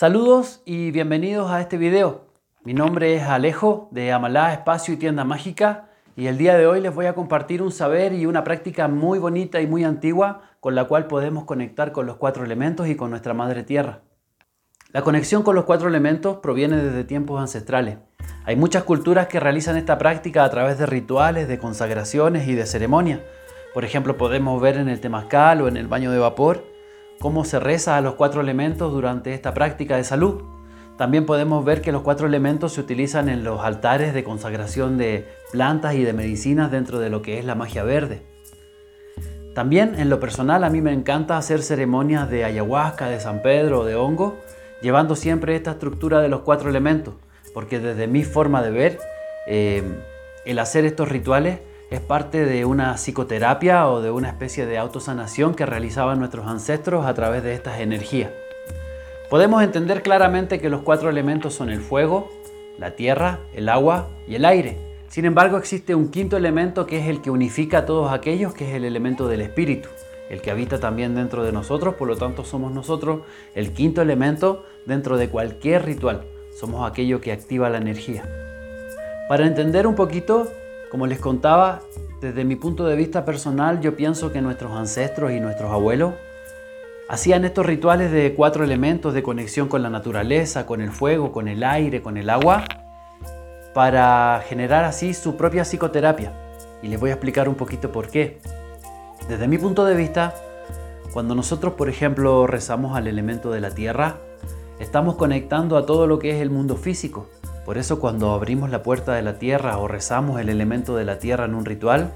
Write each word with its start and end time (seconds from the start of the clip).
Saludos 0.00 0.62
y 0.64 0.92
bienvenidos 0.92 1.50
a 1.50 1.60
este 1.60 1.76
video. 1.76 2.24
Mi 2.64 2.72
nombre 2.72 3.16
es 3.16 3.22
Alejo 3.24 3.90
de 3.90 4.12
Amalá 4.12 4.54
Espacio 4.54 4.94
y 4.94 4.96
Tienda 4.96 5.24
Mágica 5.24 5.90
y 6.16 6.26
el 6.26 6.38
día 6.38 6.56
de 6.56 6.66
hoy 6.66 6.80
les 6.80 6.94
voy 6.94 7.04
a 7.04 7.12
compartir 7.12 7.60
un 7.60 7.70
saber 7.70 8.14
y 8.14 8.24
una 8.24 8.42
práctica 8.42 8.88
muy 8.88 9.18
bonita 9.18 9.60
y 9.60 9.66
muy 9.66 9.84
antigua 9.84 10.40
con 10.58 10.74
la 10.74 10.84
cual 10.84 11.06
podemos 11.06 11.44
conectar 11.44 11.92
con 11.92 12.06
los 12.06 12.16
cuatro 12.16 12.46
elementos 12.46 12.88
y 12.88 12.96
con 12.96 13.10
nuestra 13.10 13.34
Madre 13.34 13.62
Tierra. 13.62 14.00
La 14.90 15.02
conexión 15.02 15.42
con 15.42 15.54
los 15.54 15.66
cuatro 15.66 15.90
elementos 15.90 16.38
proviene 16.38 16.78
desde 16.78 17.04
tiempos 17.04 17.38
ancestrales. 17.38 17.98
Hay 18.46 18.56
muchas 18.56 18.84
culturas 18.84 19.26
que 19.26 19.38
realizan 19.38 19.76
esta 19.76 19.98
práctica 19.98 20.44
a 20.44 20.50
través 20.50 20.78
de 20.78 20.86
rituales, 20.86 21.46
de 21.46 21.58
consagraciones 21.58 22.48
y 22.48 22.54
de 22.54 22.64
ceremonias. 22.64 23.20
Por 23.74 23.84
ejemplo, 23.84 24.16
podemos 24.16 24.62
ver 24.62 24.78
en 24.78 24.88
el 24.88 25.02
temazcal 25.02 25.60
o 25.60 25.68
en 25.68 25.76
el 25.76 25.88
baño 25.88 26.10
de 26.10 26.18
vapor 26.20 26.69
cómo 27.20 27.44
se 27.44 27.60
reza 27.60 27.96
a 27.96 28.00
los 28.00 28.14
cuatro 28.14 28.40
elementos 28.40 28.90
durante 28.92 29.34
esta 29.34 29.52
práctica 29.52 29.96
de 29.96 30.04
salud. 30.04 30.42
También 30.96 31.26
podemos 31.26 31.64
ver 31.64 31.82
que 31.82 31.92
los 31.92 32.00
cuatro 32.02 32.26
elementos 32.26 32.72
se 32.72 32.80
utilizan 32.80 33.28
en 33.28 33.44
los 33.44 33.60
altares 33.60 34.14
de 34.14 34.24
consagración 34.24 34.96
de 34.96 35.28
plantas 35.52 35.94
y 35.94 36.02
de 36.02 36.14
medicinas 36.14 36.70
dentro 36.70 36.98
de 36.98 37.10
lo 37.10 37.20
que 37.20 37.38
es 37.38 37.44
la 37.44 37.54
magia 37.54 37.84
verde. 37.84 38.22
También 39.54 39.98
en 39.98 40.08
lo 40.08 40.18
personal 40.18 40.64
a 40.64 40.70
mí 40.70 40.80
me 40.80 40.92
encanta 40.92 41.36
hacer 41.36 41.62
ceremonias 41.62 42.30
de 42.30 42.44
ayahuasca, 42.44 43.08
de 43.08 43.20
San 43.20 43.42
Pedro 43.42 43.80
o 43.80 43.84
de 43.84 43.96
hongo, 43.96 44.38
llevando 44.80 45.14
siempre 45.14 45.56
esta 45.56 45.72
estructura 45.72 46.22
de 46.22 46.28
los 46.28 46.40
cuatro 46.40 46.70
elementos, 46.70 47.14
porque 47.52 47.80
desde 47.80 48.06
mi 48.06 48.24
forma 48.24 48.62
de 48.62 48.70
ver, 48.70 48.98
eh, 49.46 49.82
el 50.46 50.58
hacer 50.58 50.86
estos 50.86 51.08
rituales 51.10 51.60
es 51.90 52.00
parte 52.00 52.46
de 52.46 52.64
una 52.64 52.94
psicoterapia 52.94 53.88
o 53.88 54.00
de 54.00 54.12
una 54.12 54.28
especie 54.28 54.64
de 54.64 54.78
autosanación 54.78 55.54
que 55.54 55.66
realizaban 55.66 56.20
nuestros 56.20 56.46
ancestros 56.46 57.04
a 57.04 57.14
través 57.14 57.42
de 57.42 57.52
estas 57.52 57.80
energías. 57.80 58.30
Podemos 59.28 59.62
entender 59.62 60.02
claramente 60.02 60.60
que 60.60 60.70
los 60.70 60.82
cuatro 60.82 61.10
elementos 61.10 61.54
son 61.54 61.68
el 61.70 61.80
fuego, 61.80 62.30
la 62.78 62.92
tierra, 62.92 63.40
el 63.54 63.68
agua 63.68 64.08
y 64.28 64.36
el 64.36 64.44
aire. 64.44 64.76
Sin 65.08 65.24
embargo, 65.24 65.58
existe 65.58 65.96
un 65.96 66.10
quinto 66.10 66.36
elemento 66.36 66.86
que 66.86 67.00
es 67.00 67.08
el 67.08 67.20
que 67.20 67.32
unifica 67.32 67.78
a 67.78 67.86
todos 67.86 68.12
aquellos, 68.12 68.54
que 68.54 68.68
es 68.68 68.74
el 68.76 68.84
elemento 68.84 69.26
del 69.26 69.40
espíritu, 69.40 69.88
el 70.30 70.40
que 70.40 70.52
habita 70.52 70.78
también 70.78 71.16
dentro 71.16 71.42
de 71.42 71.50
nosotros, 71.50 71.96
por 71.96 72.06
lo 72.06 72.16
tanto 72.16 72.44
somos 72.44 72.72
nosotros 72.72 73.22
el 73.56 73.72
quinto 73.72 74.00
elemento 74.00 74.64
dentro 74.86 75.16
de 75.16 75.28
cualquier 75.28 75.84
ritual. 75.84 76.22
Somos 76.56 76.88
aquello 76.88 77.20
que 77.20 77.32
activa 77.32 77.68
la 77.68 77.78
energía. 77.78 78.22
Para 79.28 79.46
entender 79.46 79.86
un 79.88 79.96
poquito 79.96 80.48
como 80.90 81.06
les 81.06 81.20
contaba, 81.20 81.80
desde 82.20 82.44
mi 82.44 82.56
punto 82.56 82.84
de 82.84 82.96
vista 82.96 83.24
personal, 83.24 83.80
yo 83.80 83.96
pienso 83.96 84.32
que 84.32 84.42
nuestros 84.42 84.72
ancestros 84.72 85.30
y 85.32 85.40
nuestros 85.40 85.70
abuelos 85.70 86.14
hacían 87.08 87.44
estos 87.44 87.64
rituales 87.64 88.10
de 88.10 88.34
cuatro 88.34 88.64
elementos 88.64 89.14
de 89.14 89.22
conexión 89.22 89.68
con 89.68 89.82
la 89.82 89.90
naturaleza, 89.90 90.66
con 90.66 90.80
el 90.80 90.90
fuego, 90.90 91.32
con 91.32 91.48
el 91.48 91.62
aire, 91.62 92.02
con 92.02 92.16
el 92.16 92.28
agua, 92.28 92.64
para 93.72 94.42
generar 94.48 94.84
así 94.84 95.14
su 95.14 95.36
propia 95.36 95.62
psicoterapia. 95.62 96.32
Y 96.82 96.88
les 96.88 96.98
voy 96.98 97.10
a 97.10 97.14
explicar 97.14 97.48
un 97.48 97.54
poquito 97.54 97.92
por 97.92 98.08
qué. 98.08 98.40
Desde 99.28 99.46
mi 99.46 99.58
punto 99.58 99.84
de 99.84 99.94
vista, 99.94 100.34
cuando 101.12 101.36
nosotros, 101.36 101.74
por 101.74 101.88
ejemplo, 101.88 102.48
rezamos 102.48 102.96
al 102.96 103.06
elemento 103.06 103.52
de 103.52 103.60
la 103.60 103.70
tierra, 103.70 104.18
estamos 104.80 105.14
conectando 105.14 105.76
a 105.76 105.86
todo 105.86 106.08
lo 106.08 106.18
que 106.18 106.30
es 106.30 106.40
el 106.40 106.50
mundo 106.50 106.76
físico, 106.76 107.28
por 107.70 107.78
eso 107.78 108.00
cuando 108.00 108.32
abrimos 108.32 108.68
la 108.68 108.82
puerta 108.82 109.14
de 109.14 109.22
la 109.22 109.38
tierra 109.38 109.78
o 109.78 109.86
rezamos 109.86 110.40
el 110.40 110.48
elemento 110.48 110.96
de 110.96 111.04
la 111.04 111.20
tierra 111.20 111.44
en 111.44 111.54
un 111.54 111.64
ritual, 111.64 112.12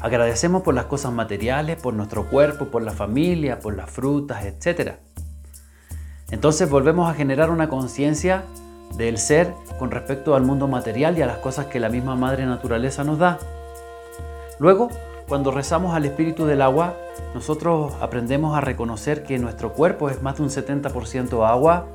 agradecemos 0.00 0.62
por 0.62 0.74
las 0.74 0.86
cosas 0.86 1.12
materiales, 1.12 1.80
por 1.80 1.94
nuestro 1.94 2.28
cuerpo, 2.28 2.64
por 2.64 2.82
la 2.82 2.90
familia, 2.90 3.60
por 3.60 3.76
las 3.76 3.88
frutas, 3.88 4.44
etc. 4.44 4.94
Entonces 6.32 6.68
volvemos 6.68 7.08
a 7.08 7.14
generar 7.14 7.48
una 7.48 7.68
conciencia 7.68 8.42
del 8.96 9.18
ser 9.18 9.54
con 9.78 9.92
respecto 9.92 10.34
al 10.34 10.42
mundo 10.42 10.66
material 10.66 11.16
y 11.16 11.22
a 11.22 11.26
las 11.26 11.38
cosas 11.38 11.66
que 11.66 11.78
la 11.78 11.88
misma 11.88 12.16
madre 12.16 12.44
naturaleza 12.44 13.04
nos 13.04 13.20
da. 13.20 13.38
Luego, 14.58 14.88
cuando 15.28 15.52
rezamos 15.52 15.94
al 15.94 16.04
espíritu 16.06 16.44
del 16.44 16.62
agua, 16.62 16.96
nosotros 17.34 17.94
aprendemos 18.00 18.56
a 18.56 18.60
reconocer 18.62 19.22
que 19.22 19.38
nuestro 19.38 19.74
cuerpo 19.74 20.10
es 20.10 20.22
más 20.22 20.38
de 20.38 20.42
un 20.42 20.48
70% 20.48 21.48
agua 21.48 21.86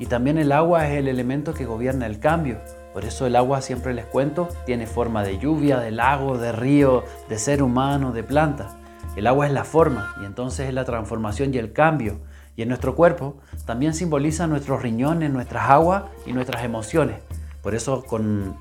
y 0.00 0.06
también 0.06 0.38
el 0.38 0.50
agua 0.50 0.88
es 0.88 0.98
el 0.98 1.08
elemento 1.08 1.52
que 1.52 1.66
gobierna 1.66 2.06
el 2.06 2.20
cambio. 2.20 2.58
Por 2.94 3.04
eso 3.04 3.26
el 3.26 3.36
agua, 3.36 3.60
siempre 3.60 3.92
les 3.92 4.06
cuento, 4.06 4.48
tiene 4.64 4.86
forma 4.86 5.22
de 5.22 5.38
lluvia, 5.38 5.78
de 5.78 5.90
lago, 5.90 6.38
de 6.38 6.52
río, 6.52 7.04
de 7.28 7.38
ser 7.38 7.62
humano, 7.62 8.10
de 8.10 8.24
planta. 8.24 8.78
El 9.14 9.26
agua 9.26 9.46
es 9.46 9.52
la 9.52 9.62
forma 9.62 10.14
y 10.22 10.24
entonces 10.24 10.68
es 10.68 10.74
la 10.74 10.86
transformación 10.86 11.52
y 11.52 11.58
el 11.58 11.74
cambio. 11.74 12.18
Y 12.56 12.62
en 12.62 12.68
nuestro 12.68 12.96
cuerpo 12.96 13.36
también 13.66 13.92
simboliza 13.92 14.46
nuestros 14.46 14.80
riñones, 14.80 15.30
nuestras 15.30 15.68
aguas 15.68 16.04
y 16.24 16.32
nuestras 16.32 16.64
emociones. 16.64 17.16
Por 17.62 17.74
eso 17.74 18.02
con, 18.02 18.56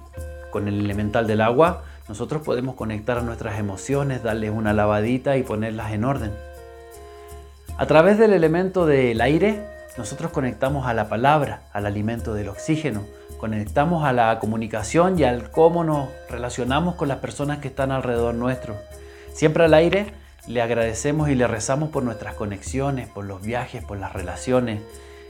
con 0.52 0.68
el 0.68 0.78
elemental 0.78 1.26
del 1.26 1.40
agua 1.40 1.84
nosotros 2.10 2.42
podemos 2.42 2.76
conectar 2.76 3.18
a 3.18 3.22
nuestras 3.22 3.58
emociones, 3.60 4.24
darles 4.24 4.52
una 4.52 4.74
lavadita 4.74 5.38
y 5.38 5.44
ponerlas 5.44 5.94
en 5.94 6.04
orden. 6.04 6.32
A 7.78 7.86
través 7.86 8.18
del 8.18 8.34
elemento 8.34 8.86
del 8.86 9.22
aire 9.22 9.78
nosotros 10.00 10.32
conectamos 10.32 10.88
a 10.88 10.94
la 10.94 11.10
palabra, 11.10 11.64
al 11.74 11.86
alimento 11.86 12.34
del 12.34 12.48
oxígeno, 12.48 13.04
conectamos 13.38 14.06
a 14.06 14.14
la 14.14 14.40
comunicación 14.40 15.20
y 15.20 15.26
al 15.26 15.52
cómo 15.52 15.84
nos 15.84 16.08
relacionamos 16.30 16.96
con 16.96 17.10
las 17.10 17.18
personas 17.18 17.58
que 17.58 17.68
están 17.68 17.92
alrededor 17.92 18.34
nuestro. 18.34 18.78
Siempre 19.34 19.66
al 19.66 19.74
aire 19.74 20.14
le 20.48 20.62
agradecemos 20.62 21.28
y 21.28 21.36
le 21.36 21.48
rezamos 21.48 21.90
por 21.90 22.04
nuestras 22.04 22.34
conexiones, 22.36 23.09
por 23.09 23.26
los 23.26 23.42
viajes, 23.42 23.84
por 23.84 23.98
las 23.98 24.14
relaciones. 24.14 24.82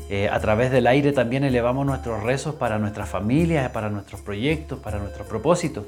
Eh, 0.07 0.29
a 0.29 0.39
través 0.39 0.69
del 0.69 0.85
aire 0.85 1.13
también 1.13 1.43
elevamos 1.43 1.83
nuestros 1.83 2.21
rezos 2.21 2.53
para 2.53 2.77
nuestras 2.77 3.09
familias, 3.09 3.71
para 3.71 3.89
nuestros 3.89 4.21
proyectos, 4.21 4.77
para 4.77 4.99
nuestros 4.99 5.27
propósitos. 5.27 5.85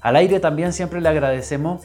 Al 0.00 0.16
aire 0.16 0.40
también 0.40 0.72
siempre 0.72 1.00
le 1.00 1.08
agradecemos 1.08 1.82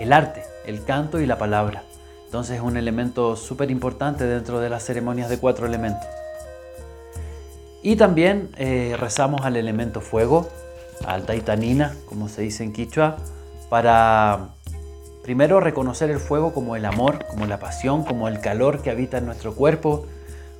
el 0.00 0.12
arte, 0.12 0.42
el 0.66 0.84
canto 0.84 1.20
y 1.20 1.26
la 1.26 1.38
palabra. 1.38 1.84
Entonces 2.28 2.56
es 2.56 2.62
un 2.62 2.76
elemento 2.76 3.36
súper 3.36 3.70
importante 3.70 4.26
dentro 4.26 4.60
de 4.60 4.68
las 4.68 4.84
ceremonias 4.84 5.30
de 5.30 5.38
cuatro 5.38 5.66
elementos. 5.66 6.06
Y 7.82 7.96
también 7.96 8.50
eh, 8.58 8.96
rezamos 9.00 9.46
al 9.46 9.56
elemento 9.56 10.02
fuego, 10.02 10.46
al 11.06 11.24
taitanina, 11.24 11.96
como 12.04 12.28
se 12.28 12.42
dice 12.42 12.64
en 12.64 12.74
quichua, 12.74 13.16
para 13.70 14.50
primero 15.22 15.58
reconocer 15.58 16.10
el 16.10 16.18
fuego 16.18 16.52
como 16.52 16.76
el 16.76 16.84
amor, 16.84 17.24
como 17.30 17.46
la 17.46 17.58
pasión, 17.58 18.04
como 18.04 18.28
el 18.28 18.40
calor 18.40 18.82
que 18.82 18.90
habita 18.90 19.16
en 19.16 19.24
nuestro 19.24 19.54
cuerpo, 19.54 20.04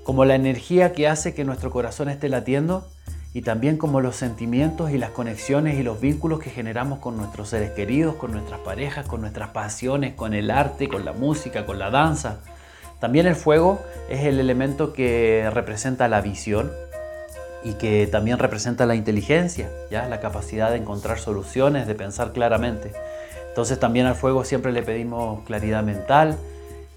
como 0.04 0.24
la 0.24 0.36
energía 0.36 0.94
que 0.94 1.06
hace 1.06 1.34
que 1.34 1.44
nuestro 1.44 1.70
corazón 1.70 2.08
esté 2.08 2.30
latiendo 2.30 2.86
y 3.34 3.42
también 3.42 3.76
como 3.76 4.00
los 4.00 4.16
sentimientos 4.16 4.90
y 4.90 4.98
las 4.98 5.10
conexiones 5.10 5.78
y 5.78 5.82
los 5.82 6.00
vínculos 6.00 6.40
que 6.40 6.50
generamos 6.50 6.98
con 6.98 7.16
nuestros 7.16 7.50
seres 7.50 7.72
queridos, 7.72 8.14
con 8.14 8.32
nuestras 8.32 8.60
parejas, 8.60 9.06
con 9.06 9.20
nuestras 9.20 9.50
pasiones, 9.50 10.14
con 10.14 10.32
el 10.32 10.50
arte, 10.50 10.88
con 10.88 11.04
la 11.04 11.12
música, 11.12 11.66
con 11.66 11.78
la 11.78 11.90
danza. 11.90 12.38
También 13.00 13.26
el 13.26 13.36
fuego 13.36 13.80
es 14.08 14.24
el 14.24 14.40
elemento 14.40 14.92
que 14.92 15.48
representa 15.52 16.08
la 16.08 16.20
visión 16.20 16.72
y 17.62 17.74
que 17.74 18.06
también 18.06 18.38
representa 18.38 18.86
la 18.86 18.94
inteligencia, 18.94 19.70
¿ya? 19.90 20.08
la 20.08 20.20
capacidad 20.20 20.70
de 20.70 20.78
encontrar 20.78 21.18
soluciones, 21.18 21.86
de 21.86 21.94
pensar 21.94 22.32
claramente. 22.32 22.92
Entonces 23.48 23.78
también 23.78 24.06
al 24.06 24.14
fuego 24.14 24.44
siempre 24.44 24.72
le 24.72 24.82
pedimos 24.82 25.44
claridad 25.44 25.82
mental, 25.82 26.38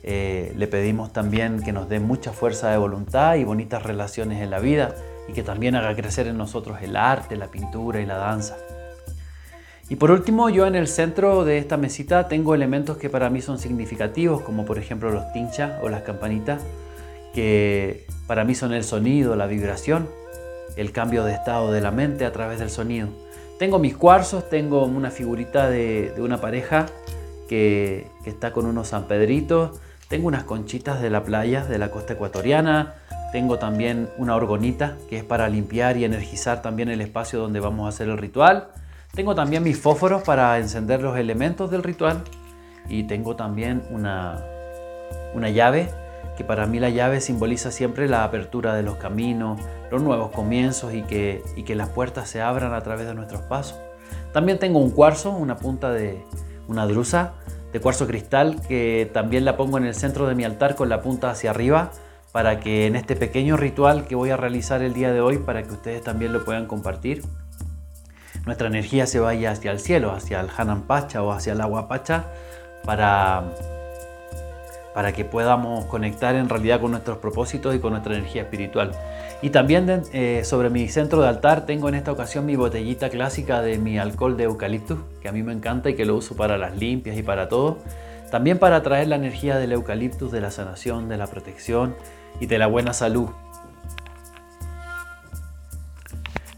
eh, 0.04 0.54
le 0.56 0.68
pedimos 0.68 1.12
también 1.12 1.62
que 1.62 1.74
nos 1.74 1.90
dé 1.90 2.00
mucha 2.00 2.32
fuerza 2.32 2.72
de 2.72 2.78
voluntad 2.78 3.36
y 3.36 3.44
bonitas 3.44 3.84
relaciones 3.84 4.42
en 4.42 4.50
la 4.50 4.60
vida 4.60 4.96
y 5.28 5.34
que 5.34 5.44
también 5.44 5.76
haga 5.76 5.96
crecer 5.96 6.28
en 6.28 6.38
nosotros 6.38 6.78
el 6.82 6.96
arte, 6.96 7.36
la 7.36 7.48
pintura 7.48 8.02
y 8.02 8.06
la 8.06 8.18
danza. 8.18 8.58
Y 9.90 9.98
por 9.98 10.10
último, 10.12 10.50
yo 10.50 10.68
en 10.68 10.76
el 10.76 10.88
centro 10.88 11.44
de 11.44 11.58
esta 11.58 11.76
mesita 11.76 12.30
tengo 12.30 12.56
elementos 12.56 12.96
que 12.98 13.10
para 13.10 13.30
mí 13.30 13.42
son 13.42 13.60
significativos, 13.60 14.42
como 14.42 14.64
por 14.64 14.78
ejemplo 14.78 15.12
los 15.12 15.34
tinchas 15.34 15.84
o 15.84 15.90
las 15.90 16.04
campanitas, 16.04 16.62
que 17.34 18.06
para 18.26 18.46
mí 18.46 18.56
son 18.56 18.74
el 18.74 18.86
sonido, 18.86 19.36
la 19.36 19.48
vibración, 19.48 20.08
el 20.78 20.94
cambio 20.94 21.26
de 21.26 21.34
estado 21.34 21.72
de 21.74 21.82
la 21.82 21.92
mente 21.92 22.26
a 22.26 22.32
través 22.32 22.60
del 22.60 22.70
sonido. 22.70 23.10
Tengo 23.60 23.80
mis 23.80 23.96
cuarzos, 23.96 24.50
tengo 24.50 24.86
una 24.86 25.12
figurita 25.12 25.70
de, 25.70 26.14
una 26.18 26.40
pareja 26.40 26.86
que, 27.48 28.08
está 28.26 28.54
con 28.54 28.66
unos 28.66 28.88
San 28.88 29.10
Pedritos, 29.10 29.80
tengo 30.08 30.28
unas 30.28 30.46
conchitas 30.46 31.02
de 31.02 31.10
la 31.10 31.24
playa, 31.24 31.66
de 31.66 31.78
la 31.78 31.92
costa 31.92 32.14
ecuatoriana, 32.14 32.96
tengo 33.32 33.58
también 33.60 34.10
una 34.18 34.36
orgonita 34.36 34.98
que 35.10 35.18
es 35.18 35.24
para 35.24 35.48
limpiar 35.48 35.96
y 35.96 36.04
energizar 36.04 36.62
también 36.62 36.90
el 36.90 37.00
espacio 37.00 37.40
donde 37.40 37.62
vamos 37.62 37.86
a 37.86 37.90
hacer 37.90 38.10
el 38.10 38.18
ritual. 38.18 38.68
Tengo 39.16 39.36
también 39.36 39.64
mis 39.64 39.80
fósforos 39.80 40.24
para 40.24 40.58
encender 40.58 41.02
los 41.02 41.18
elementos 41.18 41.72
del 41.72 41.82
ritual. 41.82 42.24
Y 42.90 43.04
tengo 43.04 43.38
también 43.38 43.84
una, 43.90 44.44
una 45.34 45.50
llave, 45.50 45.90
que 46.36 46.44
para 46.44 46.66
mí 46.66 46.80
la 46.80 46.90
llave 46.90 47.22
simboliza 47.22 47.72
siempre 47.72 48.10
la 48.10 48.26
apertura 48.26 48.74
de 48.74 48.84
los 48.84 48.98
caminos, 48.98 49.62
los 49.92 50.02
nuevos 50.02 50.32
comienzos 50.32 50.94
y 50.94 51.04
que, 51.04 51.42
y 51.56 51.64
que 51.64 51.76
las 51.76 51.90
puertas 51.90 52.30
se 52.30 52.42
abran 52.42 52.74
a 52.74 52.82
través 52.82 53.08
de 53.08 53.14
nuestros 53.14 53.42
pasos. 53.44 53.80
También 54.34 54.60
tengo 54.60 54.80
un 54.80 54.92
cuarzo, 54.92 55.32
una 55.32 55.58
punta 55.58 55.92
de 55.92 56.26
una 56.68 56.86
drusa 56.86 57.34
de 57.72 57.80
cuarzo 57.80 58.08
cristal 58.08 58.62
que 58.68 59.10
también 59.14 59.46
la 59.46 59.56
pongo 59.56 59.78
en 59.78 59.86
el 59.86 59.96
centro 59.96 60.28
de 60.28 60.36
mi 60.36 60.44
altar 60.44 60.76
con 60.76 60.90
la 60.90 61.02
punta 61.02 61.30
hacia 61.30 61.52
arriba 61.52 61.92
para 62.32 62.60
que 62.60 62.88
en 62.88 62.96
este 62.96 63.16
pequeño 63.16 63.58
ritual 63.58 64.06
que 64.06 64.16
voy 64.16 64.30
a 64.30 64.38
realizar 64.38 64.82
el 64.82 64.94
día 64.94 65.12
de 65.12 65.22
hoy, 65.22 65.38
para 65.38 65.64
que 65.64 65.72
ustedes 65.72 66.02
también 66.02 66.32
lo 66.32 66.46
puedan 66.46 66.66
compartir, 66.66 67.24
nuestra 68.46 68.68
energía 68.68 69.06
se 69.06 69.20
vaya 69.20 69.52
hacia 69.52 69.72
el 69.72 69.80
cielo, 69.80 70.12
hacia 70.12 70.40
el 70.40 70.48
Hanan 70.56 70.84
Pacha 70.84 71.22
o 71.22 71.32
hacia 71.32 71.54
el 71.54 71.62
agua 71.62 71.88
Pacha, 71.88 72.26
para, 72.86 73.44
para 74.96 75.12
que 75.12 75.26
podamos 75.26 75.86
conectar 75.86 76.36
en 76.36 76.50
realidad 76.50 76.80
con 76.80 76.92
nuestros 76.92 77.18
propósitos 77.18 77.76
y 77.76 77.80
con 77.80 77.92
nuestra 77.92 78.16
energía 78.16 78.44
espiritual. 78.44 78.92
Y 79.44 79.50
también 79.50 80.04
eh, 80.14 80.42
sobre 80.46 80.70
mi 80.70 80.88
centro 80.88 81.22
de 81.22 81.28
altar 81.28 81.66
tengo 81.66 81.90
en 81.90 81.96
esta 81.96 82.12
ocasión 82.12 82.46
mi 82.46 82.56
botellita 82.56 83.10
clásica 83.10 83.62
de 83.62 83.78
mi 83.78 84.00
alcohol 84.00 84.38
de 84.38 84.46
eucaliptus, 84.46 85.00
que 85.22 85.28
a 85.28 85.32
mí 85.32 85.44
me 85.44 85.54
encanta 85.54 85.90
y 85.90 85.96
que 85.96 86.06
lo 86.06 86.16
uso 86.16 86.36
para 86.36 86.58
las 86.58 86.78
limpias 86.78 87.18
y 87.18 87.24
para 87.24 87.50
todo. 87.50 87.80
También 88.32 88.60
para 88.60 88.78
atraer 88.78 89.10
la 89.10 89.18
energía 89.18 89.58
del 89.58 89.74
eucaliptus, 89.74 90.32
de 90.32 90.40
la 90.40 90.52
sanación, 90.52 91.10
de 91.10 91.18
la 91.18 91.28
protección 91.28 91.96
y 92.40 92.46
de 92.46 92.58
la 92.58 92.68
buena 92.68 92.94
salud. 92.94 93.30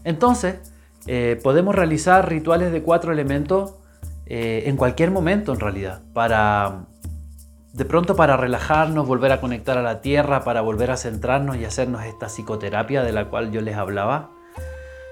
Entonces, 0.04 0.56
eh, 1.06 1.40
podemos 1.42 1.74
realizar 1.74 2.28
rituales 2.28 2.72
de 2.72 2.82
cuatro 2.82 3.12
elementos 3.12 3.74
eh, 4.26 4.64
en 4.66 4.76
cualquier 4.76 5.10
momento 5.10 5.52
en 5.52 5.60
realidad, 5.60 6.00
para 6.12 6.86
de 7.74 7.84
pronto 7.84 8.14
para 8.14 8.36
relajarnos, 8.36 9.06
volver 9.06 9.32
a 9.32 9.40
conectar 9.40 9.76
a 9.76 9.82
la 9.82 10.00
tierra, 10.00 10.44
para 10.44 10.60
volver 10.60 10.92
a 10.92 10.96
centrarnos 10.96 11.56
y 11.56 11.64
hacernos 11.64 12.04
esta 12.04 12.28
psicoterapia 12.28 13.02
de 13.02 13.12
la 13.12 13.28
cual 13.28 13.50
yo 13.50 13.60
les 13.60 13.76
hablaba. 13.76 14.30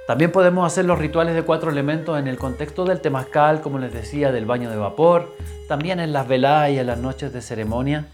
También 0.07 0.31
podemos 0.31 0.65
hacer 0.67 0.85
los 0.85 0.99
rituales 0.99 1.35
de 1.35 1.43
cuatro 1.43 1.71
elementos 1.71 2.19
en 2.19 2.29
el 2.29 2.39
contexto 2.39 2.85
del 2.85 3.01
temazcal, 3.01 3.61
como 3.61 3.79
les 3.79 3.93
decía, 3.93 4.31
del 4.31 4.47
baño 4.47 4.71
de 4.71 4.77
vapor, 4.77 5.35
también 5.69 5.99
en 5.99 6.13
las 6.13 6.29
veladas 6.29 6.71
y 6.71 6.79
en 6.79 6.87
las 6.87 6.99
noches 6.99 7.33
de 7.33 7.43
ceremonia. 7.43 8.07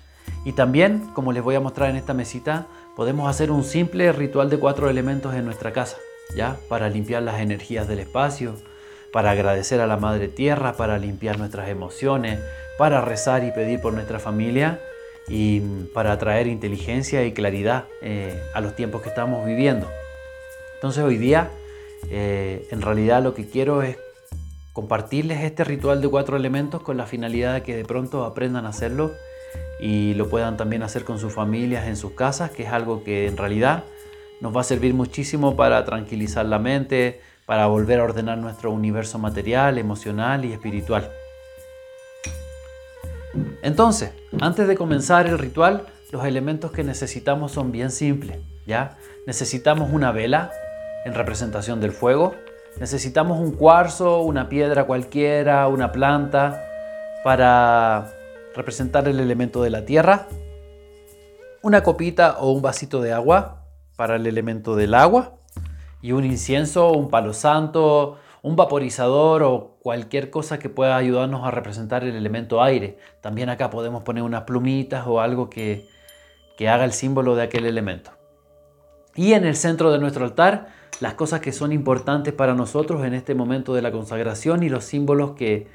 Y 0.49 0.53
también, 0.53 1.11
como 1.12 1.33
les 1.35 1.43
voy 1.43 1.56
a 1.56 1.61
mostrar 1.61 1.91
en 1.91 1.97
esta 1.97 2.15
mesita, 2.15 2.69
podemos 2.97 3.29
hacer 3.29 3.50
un 3.50 3.65
simple 3.65 4.11
ritual 4.12 4.49
de 4.49 4.59
cuatro 4.59 4.89
elementos 4.89 5.35
en 5.35 5.45
nuestra 5.45 5.75
casa, 5.75 5.99
¿ya? 6.35 6.56
Para 6.71 6.89
limpiar 6.89 7.23
las 7.23 7.41
energías 7.41 7.87
del 7.87 7.99
espacio, 7.99 8.55
para 9.12 9.33
agradecer 9.33 9.83
a 9.83 9.87
la 9.87 9.99
Madre 9.99 10.27
Tierra, 10.27 10.73
para 10.73 10.97
limpiar 10.97 11.39
nuestras 11.39 11.69
emociones, 11.69 12.41
para 12.79 13.03
rezar 13.03 13.45
y 13.45 13.53
pedir 13.53 13.83
por 13.83 13.93
nuestra 13.93 14.21
familia 14.21 14.81
y 15.29 15.61
para 15.93 16.17
traer 16.17 16.47
inteligencia 16.47 17.27
y 17.27 17.33
claridad 17.33 17.85
eh, 18.01 18.43
a 18.55 18.62
los 18.62 18.75
tiempos 18.75 19.03
que 19.03 19.11
estamos 19.11 19.44
viviendo. 19.44 19.87
Entonces 20.77 21.05
hoy 21.05 21.19
día, 21.19 21.51
eh, 22.09 22.67
en 22.71 22.81
realidad 22.81 23.23
lo 23.23 23.35
que 23.35 23.47
quiero 23.47 23.83
es 23.83 23.99
compartirles 24.73 25.43
este 25.43 25.62
ritual 25.65 26.01
de 26.01 26.09
cuatro 26.09 26.39
elementos 26.39 26.81
con 26.81 26.97
la 26.97 27.05
finalidad 27.05 27.53
de 27.53 27.62
que 27.62 27.77
de 27.77 27.85
pronto 27.85 28.25
aprendan 28.25 28.65
a 28.65 28.71
hacerlo 28.71 29.12
y 29.81 30.15
lo 30.15 30.29
puedan 30.29 30.56
también 30.56 30.83
hacer 30.83 31.05
con 31.05 31.19
sus 31.19 31.33
familias 31.33 31.87
en 31.87 31.97
sus 31.97 32.12
casas, 32.12 32.50
que 32.50 32.65
es 32.65 32.73
algo 32.73 33.05
que 33.05 33.27
en 33.27 33.37
realidad 33.37 33.85
nos 34.41 34.56
va 34.56 34.61
a 34.61 34.65
servir 34.65 34.95
muchísimo 34.95 35.56
para 35.56 35.85
tranquilizar 35.85 36.47
la 36.47 36.59
mente, 36.59 37.21
para 37.47 37.67
volver 37.67 38.00
a 38.00 38.05
ordenar 38.05 38.39
nuestro 38.39 38.71
universo 38.71 39.19
material, 39.19 39.79
emocional 39.79 40.45
y 40.45 40.53
espiritual. 40.53 41.11
Entonces, 43.62 44.12
antes 44.41 44.69
de 44.69 44.77
comenzar 44.77 45.27
el 45.27 45.39
ritual, 45.39 45.87
los 46.11 46.25
elementos 46.25 46.73
que 46.73 46.85
necesitamos 46.85 47.53
son 47.53 47.73
bien 47.73 47.91
simples, 47.91 48.39
¿ya? 48.67 48.97
Necesitamos 49.27 49.91
una 49.93 50.12
vela 50.12 50.51
en 51.05 51.15
representación 51.15 51.81
del 51.81 51.93
fuego, 51.93 52.35
necesitamos 52.81 53.39
un 53.39 53.53
cuarzo, 53.53 54.21
una 54.21 54.49
piedra 54.49 54.85
cualquiera, 54.85 55.69
una 55.69 55.93
planta 55.93 56.65
para 57.25 58.18
representar 58.58 59.06
el 59.06 59.20
elemento 59.20 59.62
de 59.62 59.70
la 59.70 59.84
tierra, 59.84 60.26
una 61.62 61.84
copita 61.84 62.38
o 62.40 62.50
un 62.50 62.60
vasito 62.60 63.00
de 63.00 63.12
agua 63.12 63.62
para 63.94 64.16
el 64.16 64.26
elemento 64.26 64.75
del 64.75 64.94
agua 64.94 65.37
y 66.02 66.10
un 66.10 66.25
incienso, 66.25 66.90
un 66.90 67.08
palo 67.08 67.34
santo, 67.34 68.19
un 68.43 68.56
vaporizador 68.56 69.44
o 69.44 69.76
cualquier 69.81 70.31
cosa 70.31 70.58
que 70.58 70.69
pueda 70.69 70.96
ayudarnos 70.96 71.46
a 71.46 71.52
representar 71.52 72.02
el 72.02 72.16
elemento 72.16 72.60
aire. 72.60 72.99
También 73.20 73.49
acá 73.49 73.70
podemos 73.70 74.02
poner 74.02 74.25
unas 74.25 74.43
plumitas 74.43 75.06
o 75.06 75.20
algo 75.20 75.49
que, 75.49 75.87
que 76.56 76.69
haga 76.69 76.84
el 76.84 76.93
símbolo 76.93 77.37
de 77.37 77.44
aquel 77.44 77.64
elemento. 77.64 78.10
Y 79.14 79.34
en 79.34 79.44
el 79.44 79.55
centro 79.55 79.93
de 79.93 80.00
nuestro 80.00 80.25
altar, 80.25 80.66
las 80.99 81.14
cosas 81.14 81.40
que 81.40 81.52
son 81.52 81.70
importantes 81.70 82.32
para 82.32 82.55
nosotros 82.55 83.05
en 83.05 83.14
este 83.14 83.37
momento 83.37 83.72
de 83.72 83.82
la 83.82 83.93
consagración 83.93 84.64
y 84.64 84.69
los 84.69 84.82
símbolos 84.82 85.32
que, 85.37 85.69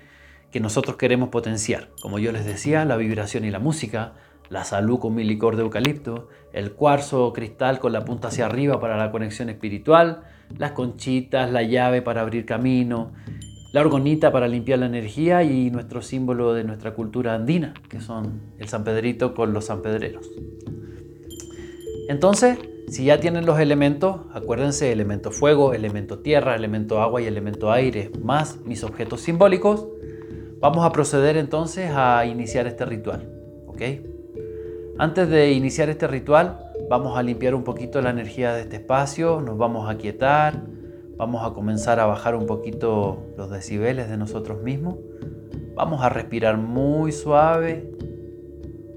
que 0.54 0.60
nosotros 0.60 0.98
queremos 0.98 1.30
potenciar. 1.30 1.90
Como 2.00 2.20
yo 2.20 2.32
les 2.32 2.46
decía, 2.46 2.86
la 2.86 2.96
vibración 2.96 3.44
y 3.44 3.50
la 3.50 3.58
música, 3.58 4.14
la 4.50 4.64
salud 4.64 5.00
con 5.00 5.16
mi 5.16 5.24
licor 5.24 5.56
de 5.56 5.64
eucalipto, 5.64 6.30
el 6.54 6.74
cuarzo 6.74 7.34
cristal 7.34 7.80
con 7.80 7.92
la 7.92 8.06
punta 8.06 8.28
hacia 8.28 8.46
arriba 8.46 8.80
para 8.80 8.96
la 8.96 9.12
conexión 9.12 9.50
espiritual, 9.50 10.26
las 10.56 10.74
conchitas, 10.74 11.52
la 11.52 11.64
llave 11.64 12.04
para 12.04 12.22
abrir 12.22 12.46
camino, 12.46 13.14
la 13.72 13.82
orgonita 13.82 14.32
para 14.32 14.48
limpiar 14.48 14.78
la 14.78 14.86
energía 14.86 15.42
y 15.42 15.72
nuestro 15.72 16.04
símbolo 16.04 16.54
de 16.54 16.64
nuestra 16.64 16.94
cultura 16.94 17.34
andina, 17.34 17.74
que 17.90 18.00
son 18.00 18.54
el 18.60 18.68
San 18.68 18.84
Pedrito 18.84 19.34
con 19.34 19.54
los 19.54 19.66
sanpedreros. 19.66 20.30
Entonces, 22.10 22.60
si 22.90 23.06
ya 23.06 23.20
tienen 23.20 23.48
los 23.48 23.60
elementos, 23.60 24.18
acuérdense, 24.32 24.92
elemento 24.92 25.32
fuego, 25.32 25.74
elemento 25.74 26.20
tierra, 26.20 26.56
elemento 26.56 27.02
agua 27.02 27.24
y 27.24 27.26
elemento 27.26 27.72
aire, 27.72 28.12
más 28.22 28.60
mis 28.66 28.84
objetos 28.84 29.22
simbólicos, 29.22 29.88
vamos 30.64 30.86
a 30.86 30.94
proceder 30.94 31.36
entonces 31.36 31.92
a 31.94 32.26
iniciar 32.26 32.68
este 32.68 32.86
ritual. 32.86 33.28
¿ok? 33.68 33.82
Antes 34.98 35.28
de 35.28 35.52
iniciar 35.52 35.90
este 35.90 36.08
ritual, 36.08 36.72
vamos 36.90 37.18
a 37.18 37.22
limpiar 37.22 37.54
un 37.54 37.66
poquito 37.66 38.02
la 38.02 38.12
energía 38.12 38.54
de 38.54 38.62
este 38.62 38.78
espacio, 38.78 39.42
nos 39.42 39.58
vamos 39.58 39.90
a 39.90 39.98
quietar, 39.98 40.62
vamos 41.18 41.46
a 41.46 41.54
comenzar 41.54 42.00
a 42.00 42.06
bajar 42.06 42.36
un 42.36 42.46
poquito 42.46 43.26
los 43.36 43.52
decibeles 43.52 44.10
de 44.10 44.16
nosotros 44.16 44.62
mismos, 44.62 44.96
vamos 45.76 46.02
a 46.02 46.08
respirar 46.08 46.58
muy 46.58 47.12
suave 47.12 47.92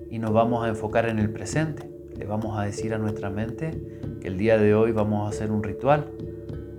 y 0.08 0.20
nos 0.20 0.32
vamos 0.32 0.64
a 0.64 0.68
enfocar 0.68 1.08
en 1.08 1.18
el 1.18 1.32
presente. 1.32 1.90
Le 2.16 2.26
vamos 2.26 2.56
a 2.56 2.62
decir 2.62 2.94
a 2.94 2.98
nuestra 2.98 3.28
mente 3.28 3.72
que 4.20 4.28
el 4.28 4.38
día 4.38 4.56
de 4.56 4.72
hoy 4.76 4.92
vamos 4.92 5.26
a 5.26 5.30
hacer 5.30 5.50
un 5.50 5.64
ritual 5.64 6.12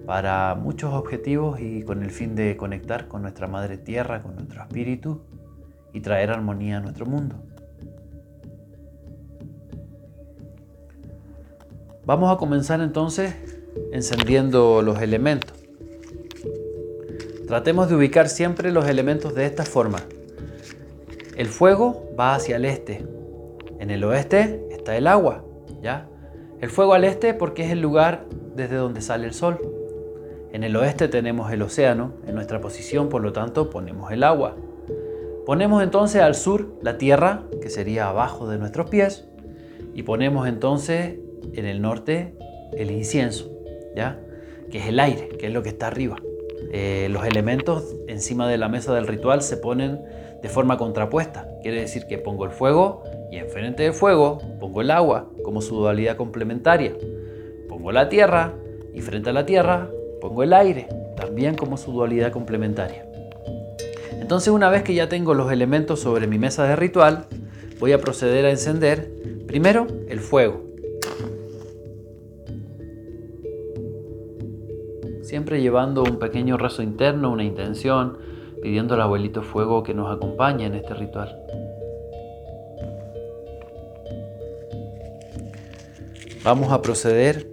para 0.08 0.56
muchos 0.56 0.94
objetivos 0.94 1.60
y 1.60 1.84
con 1.84 2.02
el 2.02 2.12
fin 2.12 2.34
de 2.34 2.56
conectar 2.56 3.10
con 3.10 3.22
nuestra 3.22 3.46
Madre 3.46 3.78
Tierra, 3.78 4.24
con 4.24 4.36
nuestro 4.36 4.62
espíritu 4.62 5.22
y 5.92 6.00
traer 6.00 6.32
armonía 6.32 6.78
a 6.78 6.80
nuestro 6.80 7.06
mundo. 7.06 7.36
Vamos 12.06 12.34
a 12.34 12.38
comenzar 12.38 12.80
entonces 12.80 13.36
encendiendo 13.92 14.82
los 14.82 15.02
elementos. 15.02 15.54
Tratemos 17.46 17.90
de 17.90 17.96
ubicar 17.96 18.30
siempre 18.30 18.72
los 18.72 18.88
elementos 18.88 19.36
de 19.36 19.46
esta 19.46 19.66
forma. 19.66 20.00
El 21.36 21.48
fuego 21.48 22.10
va 22.18 22.34
hacia 22.34 22.56
el 22.56 22.64
este. 22.64 23.06
En 23.80 23.92
el 23.92 24.06
oeste 24.06 24.66
está 24.72 24.96
el 24.96 25.06
agua, 25.06 25.44
¿ya? 25.82 26.08
El 26.62 26.70
fuego 26.70 26.94
al 26.94 27.04
este 27.04 27.34
porque 27.34 27.66
es 27.66 27.72
el 27.72 27.82
lugar 27.82 28.26
desde 28.56 28.78
donde 28.78 29.02
sale 29.02 29.28
el 29.28 29.34
sol. 29.34 29.77
En 30.58 30.64
el 30.64 30.76
oeste 30.76 31.08
tenemos 31.08 31.52
el 31.52 31.62
océano, 31.62 32.14
en 32.26 32.34
nuestra 32.34 32.60
posición, 32.60 33.10
por 33.10 33.22
lo 33.22 33.32
tanto, 33.32 33.70
ponemos 33.70 34.12
el 34.12 34.24
agua. 34.24 34.56
Ponemos 35.46 35.84
entonces 35.84 36.20
al 36.24 36.34
sur 36.34 36.74
la 36.82 36.98
tierra, 36.98 37.44
que 37.62 37.70
sería 37.70 38.10
abajo 38.10 38.50
de 38.50 38.58
nuestros 38.58 38.90
pies, 38.90 39.28
y 39.94 40.02
ponemos 40.02 40.48
entonces 40.48 41.20
en 41.54 41.66
el 41.66 41.80
norte 41.80 42.36
el 42.76 42.90
incienso, 42.90 43.52
¿ya? 43.96 44.20
que 44.72 44.80
es 44.80 44.88
el 44.88 45.00
aire, 45.00 45.30
que 45.38 45.46
es 45.46 45.54
lo 45.54 45.62
que 45.62 45.70
está 45.70 45.86
arriba. 45.86 46.16
Eh, 46.72 47.08
los 47.12 47.24
elementos 47.24 47.96
encima 48.08 48.50
de 48.50 48.58
la 48.58 48.68
mesa 48.68 48.96
del 48.96 49.06
ritual 49.06 49.44
se 49.44 49.58
ponen 49.58 50.02
de 50.42 50.50
forma 50.50 50.80
contrapuesta. 50.80 51.48
Quiere 51.62 51.82
decir 51.82 52.08
que 52.08 52.18
pongo 52.18 52.46
el 52.46 52.52
fuego 52.52 53.04
y 53.32 53.38
enfrente 53.38 53.84
del 53.84 53.94
fuego 53.94 54.40
pongo 54.60 54.82
el 54.82 54.90
agua 54.90 55.30
como 55.44 55.62
su 55.62 55.76
dualidad 55.76 56.18
complementaria. 56.18 56.96
Pongo 57.70 57.92
la 57.92 58.10
tierra 58.10 58.56
y 58.96 59.02
frente 59.02 59.30
a 59.30 59.34
la 59.34 59.46
tierra 59.46 59.92
pongo 60.22 60.44
el 60.44 60.54
aire 60.54 60.88
también 61.16 61.56
como 61.56 61.78
su 61.78 61.92
dualidad 61.92 62.32
complementaria. 62.32 63.06
Entonces 64.20 64.54
una 64.54 64.70
vez 64.70 64.84
que 64.84 64.94
ya 64.94 65.10
tengo 65.10 65.34
los 65.34 65.52
elementos 65.52 66.00
sobre 66.02 66.28
mi 66.28 66.38
mesa 66.38 66.66
de 66.66 66.76
ritual, 66.76 67.26
voy 67.80 67.94
a 67.94 68.00
proceder 68.00 68.46
a 68.46 68.52
encender 68.52 69.12
primero 69.48 69.88
el 70.10 70.20
fuego. 70.20 70.68
siempre 75.28 75.62
llevando 75.62 76.04
un 76.04 76.20
pequeño 76.20 76.58
rezo 76.58 76.82
interno, 76.82 77.32
una 77.32 77.44
intención, 77.44 78.18
pidiendo 78.62 78.94
al 78.94 79.02
abuelito 79.02 79.44
fuego 79.44 79.84
que 79.84 79.94
nos 79.94 80.10
acompañe 80.16 80.66
en 80.66 80.74
este 80.74 80.94
ritual. 80.94 81.38
Vamos 86.44 86.72
a 86.72 86.82
proceder 86.82 87.46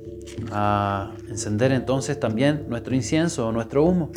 a 0.50 1.12
encender 1.28 1.72
entonces 1.72 2.18
también 2.18 2.66
nuestro 2.68 2.94
incienso 2.94 3.48
o 3.48 3.52
nuestro 3.52 3.84
humo. 3.84 4.10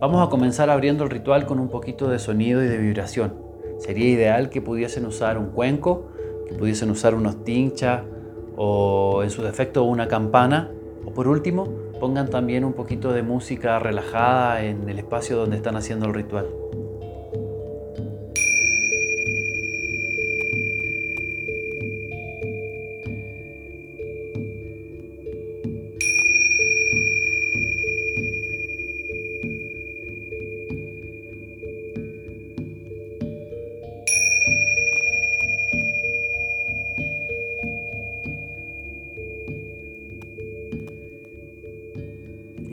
Vamos 0.00 0.26
a 0.26 0.30
comenzar 0.30 0.68
abriendo 0.68 1.04
el 1.04 1.10
ritual 1.10 1.46
con 1.46 1.60
un 1.60 1.68
poquito 1.68 2.08
de 2.08 2.18
sonido 2.18 2.60
y 2.60 2.66
de 2.66 2.76
vibración. 2.76 3.34
Sería 3.78 4.08
ideal 4.08 4.50
que 4.50 4.60
pudiesen 4.60 5.06
usar 5.06 5.38
un 5.38 5.50
cuenco, 5.50 6.08
que 6.48 6.54
pudiesen 6.54 6.90
usar 6.90 7.14
unos 7.14 7.44
tinchas, 7.44 8.02
o 8.56 9.22
en 9.22 9.30
su 9.30 9.42
defecto 9.42 9.84
una 9.84 10.08
campana. 10.08 10.70
O 11.04 11.12
por 11.12 11.28
último, 11.28 11.68
pongan 11.98 12.30
también 12.30 12.64
un 12.64 12.72
poquito 12.72 13.12
de 13.12 13.22
música 13.22 13.78
relajada 13.78 14.62
en 14.62 14.88
el 14.88 14.98
espacio 14.98 15.36
donde 15.36 15.56
están 15.56 15.76
haciendo 15.76 16.06
el 16.06 16.14
ritual. 16.14 16.46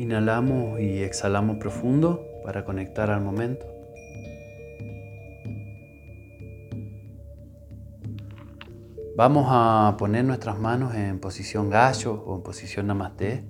Inhalamos 0.10 0.80
y 0.80 1.04
exhalamos 1.04 1.58
profundo 1.58 2.26
para 2.44 2.66
conectar 2.66 3.12
al 3.12 3.22
momento. 3.22 3.68
Vamos 9.16 9.46
a 9.50 9.96
poner 10.00 10.26
nuestras 10.26 10.58
manos 10.58 10.96
en 10.96 11.20
posición 11.20 11.70
gallo 11.70 12.24
o 12.26 12.38
en 12.38 12.42
posición 12.42 12.88
namaste 12.88 13.46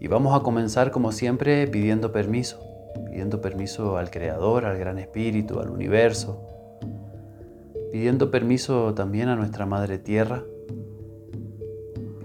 y 0.00 0.08
vamos 0.08 0.34
a 0.34 0.42
comenzar 0.42 0.90
como 0.90 1.12
siempre 1.12 1.66
pidiendo 1.66 2.12
permiso, 2.12 2.62
pidiendo 3.10 3.42
permiso 3.42 3.98
al 3.98 4.10
Creador, 4.10 4.64
al 4.64 4.78
Gran 4.78 4.98
Espíritu, 4.98 5.60
al 5.60 5.68
universo, 5.68 6.40
pidiendo 7.92 8.30
permiso 8.30 8.94
también 8.94 9.28
a 9.28 9.36
nuestra 9.36 9.66
Madre 9.66 9.98
Tierra 9.98 10.44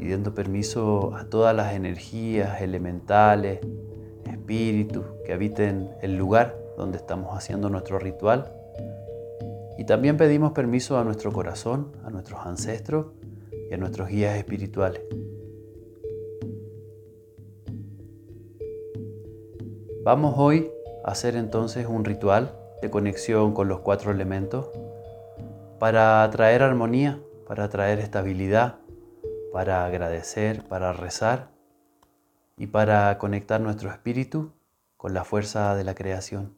pidiendo 0.06 0.36
permiso 0.36 1.16
a 1.16 1.26
todas 1.32 1.56
las 1.56 1.74
energías 1.74 2.62
elementales, 2.62 3.60
espíritus 4.30 5.04
que 5.26 5.34
habiten 5.34 5.90
el 6.00 6.16
lugar 6.16 6.56
donde 6.78 6.98
estamos 6.98 7.36
haciendo 7.36 7.72
nuestro 7.72 7.98
ritual. 7.98 8.54
Y 9.80 9.86
también 9.86 10.16
pedimos 10.16 10.52
permiso 10.52 11.00
a 11.00 11.04
nuestro 11.04 11.32
corazón, 11.32 11.92
a 12.04 12.12
nuestros 12.12 12.46
ancestros 12.46 13.08
y 13.68 13.74
a 13.74 13.78
nuestros 13.78 14.10
guías 14.10 14.38
espirituales. 14.38 15.02
Vamos 20.04 20.36
hoy 20.38 20.70
a 21.04 21.14
hacer 21.14 21.36
entonces 21.36 21.88
un 21.88 22.06
ritual 22.06 22.56
de 22.84 22.92
conexión 22.92 23.56
con 23.56 23.68
los 23.68 23.80
cuatro 23.80 24.12
elementos 24.12 24.68
para 25.80 26.30
traer 26.30 26.62
armonía, 26.62 27.20
para 27.48 27.70
traer 27.70 27.98
estabilidad, 27.98 28.85
para 29.56 29.86
agradecer, 29.86 30.68
para 30.68 30.92
rezar 30.92 31.50
y 32.58 32.68
para 32.68 33.18
conectar 33.18 33.62
nuestro 33.62 33.90
espíritu 33.90 34.52
con 34.98 35.14
la 35.14 35.24
fuerza 35.24 35.76
de 35.76 35.86
la 35.86 35.96
creación. 35.96 36.58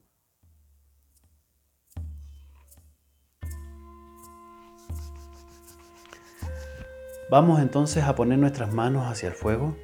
Vamos 7.30 7.62
entonces 7.62 8.04
a 8.04 8.16
poner 8.16 8.39
nuestras 8.39 8.74
manos 8.74 9.06
hacia 9.06 9.30
el 9.30 9.36
fuego 9.36 9.77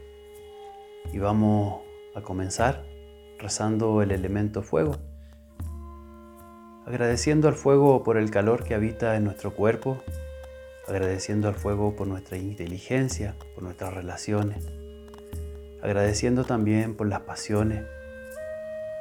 y 1.13 1.19
vamos 1.19 1.83
a 2.15 2.21
comenzar 2.21 2.83
rezando 3.37 4.01
el 4.01 4.09
elemento 4.09 4.63
fuego, 4.63 4.95
agradeciendo 6.87 7.47
al 7.47 7.53
fuego 7.53 8.03
por 8.03 8.17
el 8.17 8.31
calor 8.31 8.63
que 8.63 8.73
habita 8.73 9.15
en 9.15 9.23
nuestro 9.23 9.53
cuerpo 9.53 10.01
agradeciendo 10.87 11.47
al 11.47 11.55
fuego 11.55 11.95
por 11.95 12.07
nuestra 12.07 12.37
inteligencia, 12.37 13.35
por 13.53 13.63
nuestras 13.63 13.93
relaciones, 13.93 14.65
agradeciendo 15.81 16.43
también 16.43 16.95
por 16.95 17.07
las 17.07 17.21
pasiones, 17.21 17.85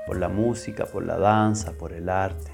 por 0.06 0.16
la 0.16 0.28
música, 0.28 0.86
por 0.86 1.04
la 1.04 1.18
danza, 1.18 1.72
por 1.72 1.92
el 1.92 2.08
arte, 2.08 2.52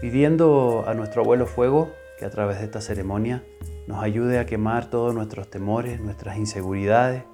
pidiendo 0.00 0.84
a 0.86 0.94
nuestro 0.94 1.22
abuelo 1.22 1.46
fuego 1.46 1.92
que 2.18 2.24
a 2.24 2.30
través 2.30 2.58
de 2.58 2.64
esta 2.64 2.80
ceremonia 2.80 3.44
nos 3.86 4.02
ayude 4.02 4.38
a 4.38 4.46
quemar 4.46 4.90
todos 4.90 5.14
nuestros 5.14 5.48
temores, 5.48 6.00
nuestras 6.00 6.36
inseguridades, 6.36 7.24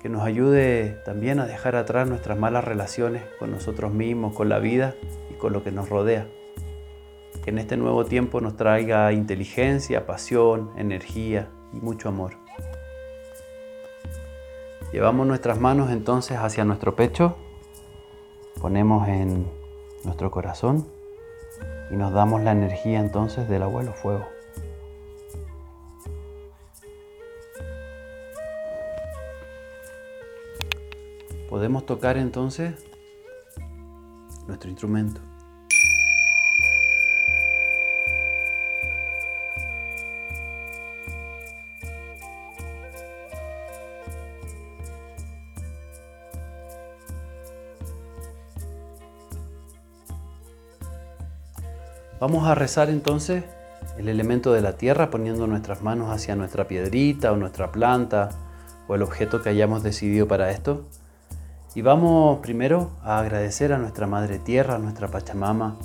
que 0.00 0.08
nos 0.08 0.22
ayude 0.22 1.00
también 1.04 1.38
a 1.38 1.46
dejar 1.46 1.76
atrás 1.76 2.08
nuestras 2.08 2.36
malas 2.36 2.64
relaciones 2.64 3.22
con 3.38 3.52
nosotros 3.52 3.92
mismos, 3.92 4.34
con 4.34 4.48
la 4.48 4.58
vida 4.58 4.94
y 5.30 5.34
con 5.34 5.52
lo 5.52 5.62
que 5.62 5.70
nos 5.70 5.88
rodea 5.88 6.26
que 7.44 7.50
en 7.50 7.58
este 7.58 7.76
nuevo 7.76 8.04
tiempo 8.04 8.40
nos 8.40 8.56
traiga 8.56 9.12
inteligencia, 9.12 10.06
pasión, 10.06 10.70
energía 10.76 11.50
y 11.72 11.76
mucho 11.76 12.08
amor. 12.08 12.34
Llevamos 14.92 15.26
nuestras 15.26 15.58
manos 15.58 15.90
entonces 15.90 16.36
hacia 16.36 16.64
nuestro 16.64 16.94
pecho, 16.94 17.36
ponemos 18.60 19.08
en 19.08 19.46
nuestro 20.04 20.30
corazón 20.30 20.86
y 21.90 21.96
nos 21.96 22.12
damos 22.12 22.42
la 22.42 22.52
energía 22.52 23.00
entonces 23.00 23.48
del 23.48 23.62
abuelo 23.62 23.92
fuego. 23.92 24.26
Podemos 31.48 31.84
tocar 31.84 32.16
entonces 32.16 32.84
nuestro 34.46 34.70
instrumento. 34.70 35.20
Vamos 52.22 52.46
a 52.46 52.54
rezar 52.54 52.88
entonces 52.88 53.42
el 53.98 54.08
elemento 54.08 54.52
de 54.52 54.60
la 54.60 54.74
tierra 54.74 55.10
poniendo 55.10 55.48
nuestras 55.48 55.82
manos 55.82 56.08
hacia 56.14 56.36
nuestra 56.36 56.68
piedrita 56.68 57.32
o 57.32 57.36
nuestra 57.36 57.72
planta 57.72 58.28
o 58.86 58.94
el 58.94 59.02
objeto 59.02 59.42
que 59.42 59.48
hayamos 59.48 59.82
decidido 59.82 60.28
para 60.28 60.52
esto. 60.52 60.84
Y 61.74 61.82
vamos 61.82 62.38
primero 62.38 62.90
a 63.02 63.18
agradecer 63.18 63.72
a 63.72 63.78
nuestra 63.78 64.06
Madre 64.06 64.38
Tierra, 64.38 64.76
a 64.76 64.78
nuestra 64.78 65.08
Pachamama, 65.08 65.76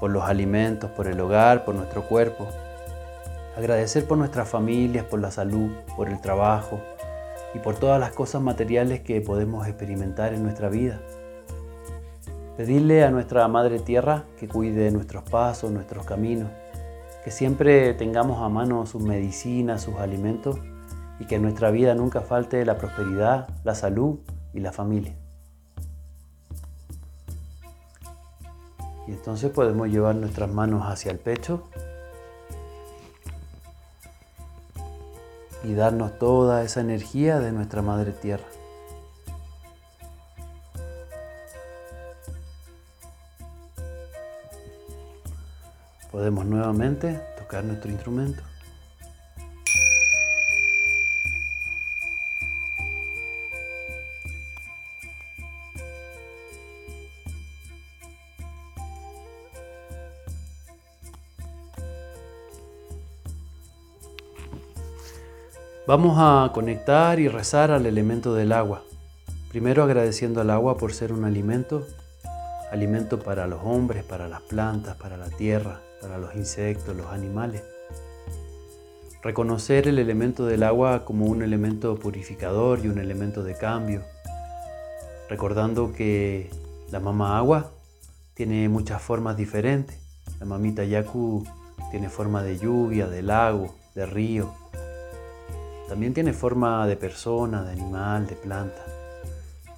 por 0.00 0.10
los 0.10 0.24
alimentos, 0.24 0.90
por 0.92 1.08
el 1.08 1.20
hogar, 1.20 1.66
por 1.66 1.74
nuestro 1.74 2.08
cuerpo. 2.08 2.48
Agradecer 3.58 4.06
por 4.06 4.16
nuestras 4.16 4.48
familias, 4.48 5.04
por 5.04 5.20
la 5.20 5.30
salud, 5.30 5.72
por 5.94 6.08
el 6.08 6.22
trabajo 6.22 6.80
y 7.52 7.58
por 7.58 7.74
todas 7.74 8.00
las 8.00 8.12
cosas 8.12 8.40
materiales 8.40 9.00
que 9.00 9.20
podemos 9.20 9.66
experimentar 9.66 10.32
en 10.32 10.42
nuestra 10.42 10.70
vida. 10.70 11.02
Pedirle 12.56 13.02
a 13.02 13.10
nuestra 13.10 13.48
Madre 13.48 13.78
Tierra 13.78 14.24
que 14.38 14.46
cuide 14.46 14.90
nuestros 14.90 15.24
pasos, 15.24 15.70
nuestros 15.70 16.04
caminos, 16.04 16.50
que 17.24 17.30
siempre 17.30 17.94
tengamos 17.94 18.42
a 18.42 18.48
mano 18.50 18.84
sus 18.84 19.02
medicinas, 19.02 19.82
sus 19.82 19.96
alimentos 19.96 20.58
y 21.18 21.24
que 21.24 21.36
en 21.36 21.42
nuestra 21.42 21.70
vida 21.70 21.94
nunca 21.94 22.20
falte 22.20 22.64
la 22.66 22.76
prosperidad, 22.76 23.48
la 23.64 23.74
salud 23.74 24.18
y 24.52 24.60
la 24.60 24.70
familia. 24.70 25.16
Y 29.06 29.12
entonces 29.12 29.50
podemos 29.50 29.88
llevar 29.88 30.16
nuestras 30.16 30.52
manos 30.52 30.82
hacia 30.86 31.10
el 31.10 31.18
pecho 31.18 31.68
y 35.64 35.74
darnos 35.74 36.18
toda 36.18 36.62
esa 36.62 36.82
energía 36.82 37.40
de 37.40 37.52
nuestra 37.52 37.80
Madre 37.80 38.12
Tierra. 38.12 38.44
Podemos 46.22 46.46
nuevamente 46.46 47.18
tocar 47.36 47.64
nuestro 47.64 47.90
instrumento. 47.90 48.44
Vamos 65.88 66.14
a 66.18 66.52
conectar 66.54 67.18
y 67.18 67.26
rezar 67.26 67.72
al 67.72 67.86
elemento 67.86 68.32
del 68.32 68.52
agua. 68.52 68.84
Primero 69.50 69.82
agradeciendo 69.82 70.40
al 70.40 70.50
agua 70.50 70.78
por 70.78 70.92
ser 70.92 71.12
un 71.12 71.24
alimento, 71.24 71.84
alimento 72.70 73.18
para 73.18 73.48
los 73.48 73.60
hombres, 73.64 74.04
para 74.04 74.28
las 74.28 74.42
plantas, 74.42 74.94
para 74.94 75.16
la 75.16 75.28
tierra, 75.30 75.80
para 76.02 76.18
los 76.18 76.34
insectos, 76.34 76.94
los 76.96 77.06
animales. 77.06 77.62
Reconocer 79.22 79.86
el 79.86 80.00
elemento 80.00 80.44
del 80.44 80.64
agua 80.64 81.04
como 81.04 81.26
un 81.26 81.42
elemento 81.42 81.94
purificador 81.94 82.80
y 82.84 82.88
un 82.88 82.98
elemento 82.98 83.44
de 83.44 83.56
cambio. 83.56 84.02
recordando 85.30 85.94
que 85.94 86.50
la 86.90 87.00
mamá 87.00 87.38
agua 87.38 87.70
tiene 88.34 88.68
muchas 88.68 89.00
formas 89.00 89.36
diferentes. 89.36 89.96
La 90.40 90.44
mamita 90.44 90.84
Yaku 90.84 91.46
tiene 91.90 92.10
forma 92.10 92.42
de 92.42 92.58
lluvia, 92.58 93.06
de 93.06 93.22
lago, 93.22 93.74
de 93.94 94.04
río. 94.04 94.52
También 95.88 96.12
tiene 96.12 96.34
forma 96.34 96.86
de 96.86 96.96
persona, 96.96 97.62
de 97.62 97.72
animal, 97.72 98.26
de 98.26 98.34
planta. 98.34 98.84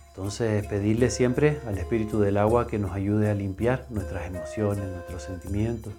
Entonces 0.08 0.66
pedirle 0.66 1.10
siempre 1.10 1.60
al 1.66 1.78
Espíritu 1.78 2.18
del 2.18 2.38
agua 2.38 2.66
que 2.66 2.78
nos 2.78 2.92
ayude 2.92 3.30
a 3.30 3.34
limpiar 3.34 3.86
nuestras 3.90 4.26
emociones, 4.26 4.88
nuestros 4.88 5.22
sentimientos. 5.22 5.92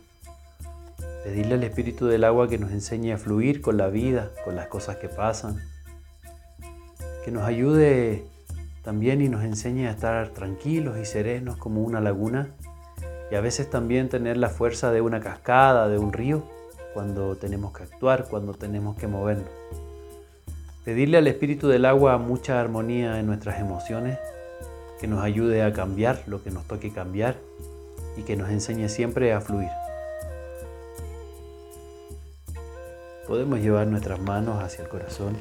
Pedirle 1.25 1.55
al 1.55 1.63
Espíritu 1.63 2.05
del 2.05 2.24
agua 2.24 2.48
que 2.48 2.60
nos 2.60 2.70
enseñe 2.70 3.12
a 3.12 3.17
fluir 3.17 3.60
con 3.60 3.77
la 3.77 3.88
vida, 3.88 4.29
con 4.44 4.55
las 4.55 4.67
cosas 4.67 4.98
que 4.98 5.10
pasan. 5.10 5.60
Que 7.24 7.32
nos 7.32 7.46
ayude 7.46 8.27
también 8.84 9.24
y 9.24 9.27
nos 9.27 9.44
enseñe 9.44 9.88
a 9.88 9.89
estar 9.89 10.29
tranquilos 10.29 11.00
y 11.00 11.05
serenos 11.05 11.58
como 11.58 11.82
una 11.82 12.00
laguna 12.00 12.50
y 13.32 13.36
a 13.36 13.41
veces 13.41 13.72
también 13.72 14.08
tener 14.08 14.38
la 14.38 14.50
fuerza 14.50 14.91
de 14.91 15.01
una 15.01 15.20
cascada, 15.20 15.88
de 15.88 15.98
un 15.98 16.13
río, 16.13 16.44
cuando 16.94 17.36
tenemos 17.36 17.75
que 17.75 17.82
actuar, 17.82 18.27
cuando 18.29 18.53
tenemos 18.53 18.96
que 18.96 19.08
movernos. 19.08 19.50
Pedirle 20.84 21.17
al 21.17 21.25
Espíritu 21.25 21.67
del 21.67 21.86
agua 21.86 22.20
mucha 22.20 22.62
armonía 22.62 23.20
en 23.20 23.25
nuestras 23.25 23.60
emociones, 23.60 24.20
que 25.01 25.08
nos 25.08 25.24
ayude 25.24 25.63
a 25.63 25.74
cambiar 25.74 26.22
lo 26.27 26.44
que 26.44 26.51
nos 26.51 26.65
toque 26.65 26.94
cambiar 26.94 27.36
y 28.15 28.22
que 28.22 28.36
nos 28.36 28.51
enseñe 28.51 28.89
siempre 28.89 29.34
a 29.34 29.41
fluir. 29.41 29.72
Podemos 33.27 33.60
llevar 33.60 33.88
nuestras 33.88 34.20
manos 34.20 34.63
hacia 34.63 34.84
el 34.84 34.89
corazón, 34.89 35.36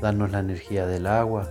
darnos 0.00 0.32
la 0.32 0.40
energía 0.40 0.86
del 0.86 1.06
agua, 1.06 1.48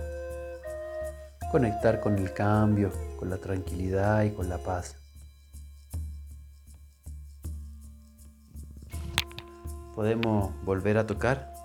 conectar 1.50 2.00
con 2.00 2.18
el 2.18 2.34
cambio, 2.34 2.92
con 3.18 3.30
la 3.30 3.38
tranquilidad 3.38 4.24
y 4.24 4.32
con 4.32 4.50
la 4.50 4.58
paz. 4.58 4.96
Podemos 9.94 10.52
volver 10.62 10.98
a 10.98 11.06
tocar. 11.06 11.55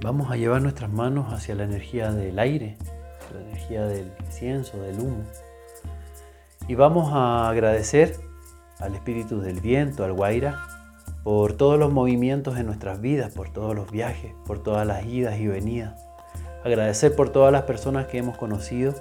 Vamos 0.00 0.30
a 0.30 0.36
llevar 0.36 0.62
nuestras 0.62 0.92
manos 0.92 1.32
hacia 1.32 1.56
la 1.56 1.64
energía 1.64 2.12
del 2.12 2.38
aire, 2.38 2.76
la 3.34 3.40
energía 3.40 3.84
del 3.84 4.12
incienso, 4.24 4.80
del 4.80 5.00
humo. 5.00 5.24
Y 6.68 6.76
vamos 6.76 7.10
a 7.12 7.48
agradecer 7.48 8.14
al 8.78 8.94
espíritu 8.94 9.40
del 9.40 9.60
viento, 9.60 10.04
al 10.04 10.12
Guaira, 10.12 10.64
por 11.24 11.54
todos 11.54 11.80
los 11.80 11.92
movimientos 11.92 12.58
en 12.58 12.66
nuestras 12.66 13.00
vidas, 13.00 13.32
por 13.32 13.52
todos 13.52 13.74
los 13.74 13.90
viajes, 13.90 14.32
por 14.46 14.62
todas 14.62 14.86
las 14.86 15.04
idas 15.04 15.40
y 15.40 15.48
venidas. 15.48 16.00
Agradecer 16.64 17.16
por 17.16 17.30
todas 17.30 17.52
las 17.52 17.62
personas 17.62 18.06
que 18.06 18.18
hemos 18.18 18.38
conocido. 18.38 18.94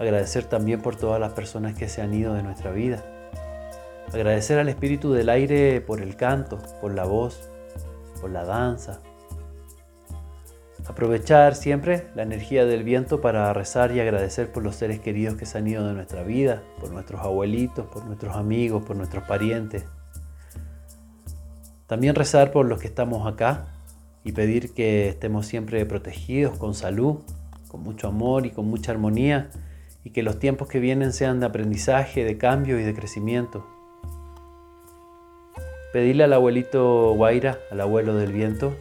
Agradecer 0.00 0.46
también 0.46 0.82
por 0.82 0.96
todas 0.96 1.20
las 1.20 1.32
personas 1.32 1.76
que 1.76 1.88
se 1.88 2.02
han 2.02 2.12
ido 2.12 2.34
de 2.34 2.42
nuestra 2.42 2.72
vida. 2.72 3.04
Agradecer 4.12 4.58
al 4.58 4.68
espíritu 4.68 5.12
del 5.12 5.28
aire 5.28 5.80
por 5.80 6.02
el 6.02 6.16
canto, 6.16 6.58
por 6.80 6.92
la 6.92 7.04
voz, 7.04 7.50
por 8.20 8.30
la 8.30 8.44
danza, 8.44 9.00
Aprovechar 10.88 11.54
siempre 11.54 12.06
la 12.14 12.22
energía 12.22 12.64
del 12.64 12.82
viento 12.82 13.20
para 13.20 13.52
rezar 13.52 13.92
y 13.92 14.00
agradecer 14.00 14.50
por 14.50 14.64
los 14.64 14.74
seres 14.74 15.00
queridos 15.00 15.36
que 15.36 15.44
se 15.44 15.58
han 15.58 15.68
ido 15.68 15.86
de 15.86 15.92
nuestra 15.92 16.22
vida, 16.22 16.62
por 16.80 16.90
nuestros 16.90 17.20
abuelitos, 17.20 17.86
por 17.86 18.06
nuestros 18.06 18.34
amigos, 18.34 18.82
por 18.84 18.96
nuestros 18.96 19.22
parientes. 19.24 19.84
También 21.86 22.14
rezar 22.14 22.52
por 22.52 22.66
los 22.66 22.80
que 22.80 22.86
estamos 22.86 23.30
acá 23.30 23.66
y 24.24 24.32
pedir 24.32 24.72
que 24.72 25.08
estemos 25.08 25.46
siempre 25.46 25.84
protegidos, 25.84 26.56
con 26.56 26.74
salud, 26.74 27.18
con 27.68 27.82
mucho 27.82 28.08
amor 28.08 28.46
y 28.46 28.50
con 28.50 28.66
mucha 28.66 28.90
armonía 28.90 29.50
y 30.04 30.10
que 30.10 30.22
los 30.22 30.38
tiempos 30.38 30.68
que 30.68 30.80
vienen 30.80 31.12
sean 31.12 31.38
de 31.38 31.46
aprendizaje, 31.46 32.24
de 32.24 32.38
cambio 32.38 32.80
y 32.80 32.82
de 32.82 32.94
crecimiento. 32.94 33.66
Pedirle 35.92 36.24
al 36.24 36.32
abuelito 36.32 37.12
Guaira, 37.12 37.58
al 37.70 37.82
abuelo 37.82 38.14
del 38.14 38.32
viento, 38.32 38.74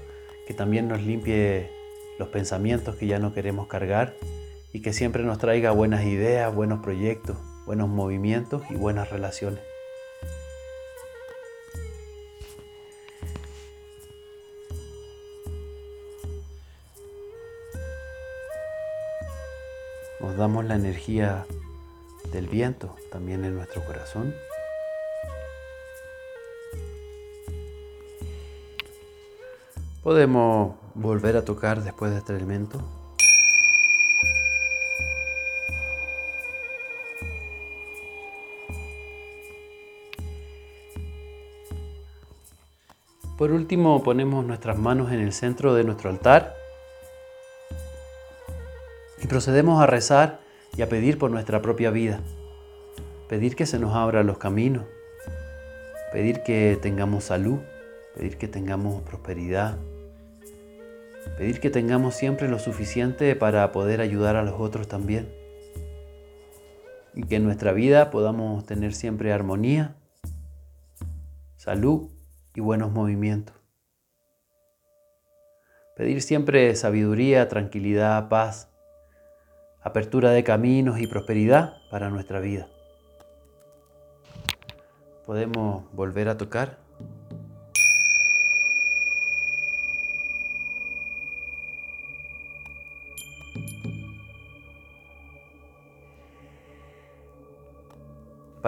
que 0.48 0.54
también 0.54 0.88
nos 0.88 1.02
limpie 1.02 1.77
los 2.20 2.30
pensamientos 2.30 2.96
que 2.96 3.08
ya 3.08 3.20
no 3.20 3.34
queremos 3.34 3.68
cargar 3.68 4.16
y 4.74 4.82
que 4.82 4.94
siempre 4.94 5.24
nos 5.24 5.38
traiga 5.38 5.72
buenas 5.72 6.06
ideas, 6.06 6.54
buenos 6.54 6.80
proyectos, 6.80 7.38
buenos 7.66 7.90
movimientos 7.90 8.64
y 8.70 8.76
buenas 8.76 9.10
relaciones. 9.10 9.60
Nos 20.20 20.36
damos 20.36 20.66
la 20.66 20.76
energía 20.76 21.46
del 22.32 22.48
viento 22.48 22.96
también 23.12 23.46
en 23.46 23.56
nuestro 23.56 23.84
corazón. 23.86 24.34
Podemos 30.04 30.76
volver 30.98 31.38
a 31.38 31.46
tocar 31.46 31.84
después 31.84 32.12
de 32.12 32.18
este 32.18 32.36
elemento. 32.36 32.82
Por 43.38 43.52
último, 43.52 44.02
ponemos 44.02 44.44
nuestras 44.44 44.80
manos 44.80 45.12
en 45.12 45.20
el 45.20 45.32
centro 45.32 45.76
de 45.76 45.84
nuestro 45.84 46.10
altar 46.10 46.56
y 49.22 49.28
procedemos 49.28 49.80
a 49.80 49.86
rezar 49.86 50.40
y 50.76 50.82
a 50.82 50.90
pedir 50.90 51.20
por 51.20 51.30
nuestra 51.30 51.62
propia 51.62 51.92
vida. 51.92 52.20
Pedir 53.30 53.56
que 53.56 53.68
se 53.68 53.78
nos 53.78 53.96
abran 53.96 54.26
los 54.26 54.40
caminos, 54.40 54.86
pedir 56.12 56.42
que 56.42 56.80
tengamos 56.82 57.26
salud, 57.26 57.60
pedir 58.16 58.38
que 58.38 58.48
tengamos 58.48 59.04
prosperidad, 59.04 59.78
Pedir 61.38 61.60
que 61.60 61.70
tengamos 61.70 62.16
siempre 62.16 62.48
lo 62.48 62.58
suficiente 62.58 63.36
para 63.36 63.72
poder 63.72 64.02
ayudar 64.02 64.36
a 64.36 64.44
los 64.44 64.60
otros 64.60 64.88
también. 64.88 65.32
Y 67.14 67.24
que 67.24 67.36
en 67.36 67.44
nuestra 67.44 67.74
vida 67.74 68.10
podamos 68.10 68.66
tener 68.66 68.94
siempre 68.94 69.32
armonía, 69.32 69.96
salud 71.58 72.10
y 72.56 72.62
buenos 72.62 72.92
movimientos. 72.92 73.56
Pedir 75.96 76.24
siempre 76.24 76.76
sabiduría, 76.76 77.48
tranquilidad, 77.48 78.30
paz, 78.30 78.70
apertura 79.84 80.32
de 80.32 80.44
caminos 80.44 81.00
y 81.00 81.06
prosperidad 81.06 81.76
para 81.92 82.10
nuestra 82.10 82.40
vida. 82.40 82.68
Podemos 85.28 85.84
volver 85.94 86.30
a 86.30 86.38
tocar 86.38 86.87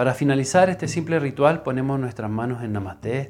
Para 0.00 0.14
finalizar 0.14 0.70
este 0.70 0.88
simple 0.88 1.18
ritual 1.18 1.62
ponemos 1.62 2.00
nuestras 2.00 2.30
manos 2.30 2.64
en 2.64 2.72
Namaste. 2.72 3.28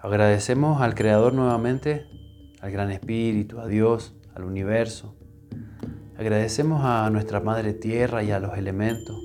Agradecemos 0.00 0.82
al 0.82 0.96
Creador 0.96 1.32
nuevamente, 1.32 2.06
al 2.60 2.72
Gran 2.72 2.90
Espíritu, 2.90 3.60
a 3.60 3.68
Dios, 3.68 4.16
al 4.34 4.42
universo. 4.42 5.14
Agradecemos 6.18 6.80
a 6.82 7.08
nuestra 7.10 7.38
Madre 7.38 7.72
Tierra 7.72 8.24
y 8.24 8.32
a 8.32 8.40
los 8.40 8.58
elementos. 8.58 9.16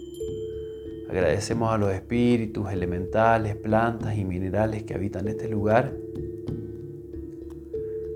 Agradecemos 1.09 1.73
a 1.73 1.79
los 1.79 1.91
espíritus 1.91 2.71
elementales, 2.71 3.55
plantas 3.55 4.15
y 4.15 4.23
minerales 4.23 4.83
que 4.83 4.93
habitan 4.93 5.27
este 5.27 5.49
lugar. 5.49 5.95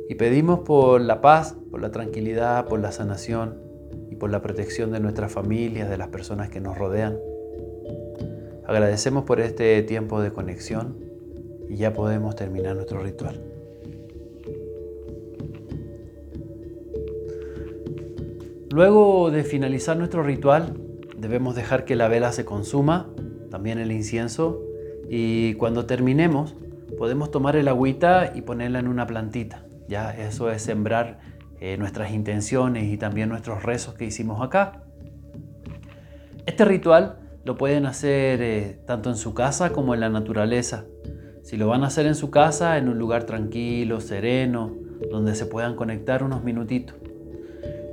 Y 0.07 0.13
pedimos 0.13 0.59
por 0.59 1.01
la 1.01 1.19
paz, 1.19 1.57
por 1.71 1.81
la 1.81 1.89
tranquilidad, 1.89 2.67
por 2.67 2.79
la 2.79 2.91
sanación 2.91 3.57
y 4.11 4.17
por 4.17 4.29
la 4.29 4.43
protección 4.43 4.91
de 4.91 4.99
nuestras 4.99 5.31
familias, 5.31 5.89
de 5.89 5.97
las 5.97 6.09
personas 6.09 6.49
que 6.49 6.61
nos 6.61 6.77
rodean. 6.77 7.17
Agradecemos 8.67 9.25
por 9.25 9.39
este 9.39 9.81
tiempo 9.83 10.21
de 10.21 10.31
conexión 10.31 10.97
y 11.69 11.77
ya 11.77 11.93
podemos 11.93 12.35
terminar 12.35 12.75
nuestro 12.75 13.01
ritual. 13.01 13.41
Luego 18.71 19.31
de 19.31 19.43
finalizar 19.43 19.95
nuestro 19.95 20.23
ritual, 20.23 20.73
debemos 21.17 21.55
dejar 21.55 21.85
que 21.85 21.95
la 21.95 22.07
vela 22.07 22.31
se 22.31 22.43
consuma, 22.43 23.09
también 23.49 23.79
el 23.79 23.91
incienso, 23.91 24.61
y 25.07 25.53
cuando 25.53 25.85
terminemos 25.85 26.55
podemos 26.97 27.29
tomar 27.31 27.55
el 27.55 27.67
agüita 27.67 28.31
y 28.33 28.41
ponerla 28.41 28.79
en 28.79 28.87
una 28.87 29.05
plantita. 29.05 29.65
Ya 29.87 30.11
eso 30.11 30.49
es 30.49 30.63
sembrar 30.63 31.19
eh, 31.59 31.77
nuestras 31.77 32.11
intenciones 32.11 32.91
y 32.91 32.97
también 32.97 33.29
nuestros 33.29 33.63
rezos 33.63 33.93
que 33.93 34.05
hicimos 34.05 34.41
acá. 34.41 34.83
Este 36.45 36.65
ritual 36.65 37.24
lo 37.45 37.57
pueden 37.57 37.85
hacer 37.85 38.41
eh, 38.41 38.79
tanto 38.85 39.09
en 39.11 39.15
su 39.15 39.35
casa 39.35 39.71
como 39.71 39.93
en 39.93 39.99
la 39.99 40.09
naturaleza. 40.09 40.85
Si 41.43 41.57
lo 41.57 41.67
van 41.67 41.83
a 41.83 41.87
hacer 41.87 42.07
en 42.07 42.15
su 42.15 42.31
casa, 42.31 42.79
en 42.79 42.89
un 42.89 42.97
lugar 42.97 43.25
tranquilo, 43.25 44.01
sereno, 44.01 44.73
donde 45.11 45.35
se 45.35 45.45
puedan 45.45 45.75
conectar 45.75 46.23
unos 46.23 46.43
minutitos. 46.43 46.95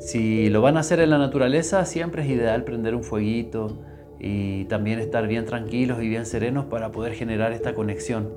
Si 0.01 0.49
lo 0.49 0.63
van 0.63 0.79
a 0.79 0.81
hacer 0.81 1.01
en 1.01 1.11
la 1.11 1.19
naturaleza, 1.19 1.85
siempre 1.85 2.23
es 2.23 2.31
ideal 2.31 2.65
prender 2.65 2.95
un 2.95 3.05
fueguito 3.05 3.85
y 4.19 4.65
también 4.65 4.99
estar 4.99 5.29
bien 5.29 5.45
tranquilos 5.45 6.03
y 6.03 6.09
bien 6.09 6.25
serenos 6.25 6.65
para 6.65 6.91
poder 6.91 7.13
generar 7.13 7.53
esta 7.53 7.75
conexión. 7.75 8.31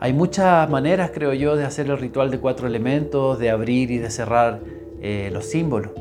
Hay 0.00 0.12
muchas 0.12 0.68
maneras, 0.68 1.12
creo 1.14 1.34
yo, 1.34 1.54
de 1.54 1.64
hacer 1.64 1.86
el 1.88 1.98
ritual 1.98 2.30
de 2.30 2.40
cuatro 2.40 2.66
elementos, 2.66 3.38
de 3.38 3.50
abrir 3.50 3.92
y 3.92 3.98
de 3.98 4.10
cerrar 4.10 4.60
eh, 5.00 5.30
los 5.32 5.44
símbolos. 5.44 5.92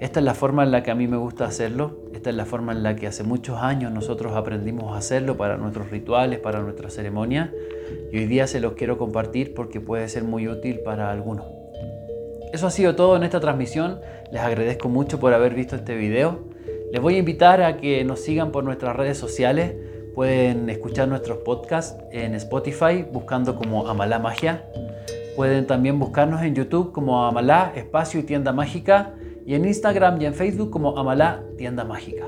Esta 0.00 0.20
es 0.20 0.24
la 0.24 0.32
forma 0.32 0.62
en 0.62 0.70
la 0.70 0.82
que 0.82 0.90
a 0.90 0.94
mí 0.94 1.06
me 1.06 1.18
gusta 1.18 1.44
hacerlo, 1.44 1.98
esta 2.14 2.30
es 2.30 2.36
la 2.36 2.46
forma 2.46 2.72
en 2.72 2.82
la 2.82 2.96
que 2.96 3.06
hace 3.06 3.22
muchos 3.22 3.58
años 3.58 3.92
nosotros 3.92 4.34
aprendimos 4.34 4.94
a 4.94 4.96
hacerlo 4.96 5.36
para 5.36 5.58
nuestros 5.58 5.90
rituales, 5.90 6.38
para 6.38 6.60
nuestra 6.60 6.88
ceremonia 6.88 7.52
y 8.10 8.16
hoy 8.16 8.24
día 8.24 8.46
se 8.46 8.60
los 8.60 8.72
quiero 8.72 8.96
compartir 8.96 9.52
porque 9.52 9.78
puede 9.78 10.08
ser 10.08 10.24
muy 10.24 10.48
útil 10.48 10.80
para 10.80 11.10
algunos. 11.10 11.44
Eso 12.50 12.66
ha 12.66 12.70
sido 12.70 12.96
todo 12.96 13.14
en 13.14 13.24
esta 13.24 13.40
transmisión. 13.40 14.00
Les 14.32 14.40
agradezco 14.40 14.88
mucho 14.88 15.20
por 15.20 15.34
haber 15.34 15.54
visto 15.54 15.76
este 15.76 15.94
video. 15.96 16.48
Les 16.90 17.02
voy 17.02 17.16
a 17.16 17.18
invitar 17.18 17.62
a 17.62 17.76
que 17.76 18.02
nos 18.02 18.20
sigan 18.20 18.52
por 18.52 18.64
nuestras 18.64 18.96
redes 18.96 19.18
sociales. 19.18 19.74
Pueden 20.14 20.70
escuchar 20.70 21.08
nuestros 21.08 21.38
podcasts 21.38 22.02
en 22.10 22.34
Spotify 22.36 23.04
buscando 23.12 23.54
como 23.54 23.86
Amalá 23.86 24.18
Magia. 24.18 24.64
Pueden 25.36 25.66
también 25.66 25.98
buscarnos 25.98 26.42
en 26.42 26.54
YouTube 26.54 26.90
como 26.90 27.26
Amalá 27.26 27.74
Espacio 27.76 28.18
y 28.18 28.22
Tienda 28.22 28.52
Mágica 28.54 29.14
y 29.46 29.54
en 29.54 29.64
Instagram 29.64 30.20
y 30.20 30.26
en 30.26 30.34
Facebook 30.34 30.70
como 30.70 30.96
Amalá 30.98 31.44
Tienda 31.56 31.84
Mágica. 31.84 32.26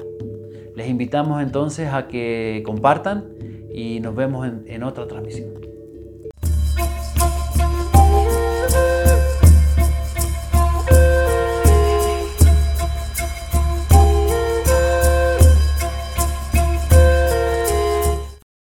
Les 0.74 0.88
invitamos 0.88 1.42
entonces 1.42 1.88
a 1.92 2.08
que 2.08 2.62
compartan 2.64 3.34
y 3.72 4.00
nos 4.00 4.14
vemos 4.14 4.46
en, 4.46 4.64
en 4.66 4.82
otra 4.82 5.06
transmisión. 5.06 5.61